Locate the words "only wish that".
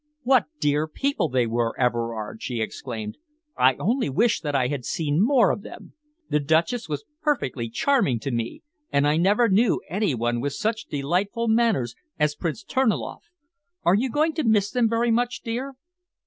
3.75-4.55